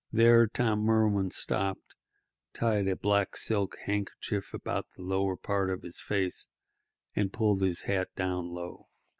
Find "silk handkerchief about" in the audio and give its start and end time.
3.37-4.87